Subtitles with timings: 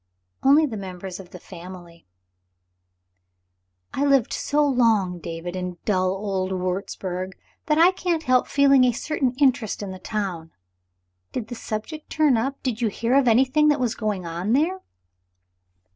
[0.41, 2.07] "Only the members of the family."
[3.93, 8.93] "I lived so long, David, in dull old Wurzburg, that I can't help feeling a
[8.93, 10.49] certain interest in the town.
[11.33, 12.63] Did the subject turn up?
[12.63, 14.79] Did you hear of anything that was going on there?"